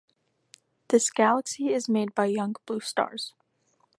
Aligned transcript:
This 0.87 1.11
galaxy 1.11 1.71
is 1.71 1.87
made 1.87 2.15
by 2.15 2.25
young 2.25 2.55
blue 2.65 2.79
stars. 2.79 3.35